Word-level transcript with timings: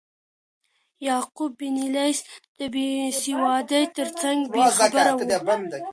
یعقوب 1.07 1.51
بن 1.59 1.77
لیث 1.93 2.19
د 2.59 2.59
بیسوادۍ 2.73 3.83
ترڅنګ 3.97 4.39
بې 4.53 4.63
خبره 4.77 5.11
و. 5.17 5.21